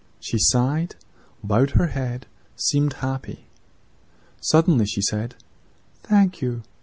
She 0.19 0.39
sighed, 0.39 0.95
bent 1.43 1.73
her 1.77 1.89
head, 1.89 2.25
seemed 2.55 2.93
happy. 3.05 3.45
"Suddenly 4.41 4.87
she 4.87 5.03
said, 5.03 5.35
'Thank 6.01 6.41
you!' 6.41 6.63